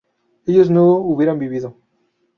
ellos 0.47 0.71
no 0.71 0.93
hubieran 0.93 1.37
vivido 1.37 1.77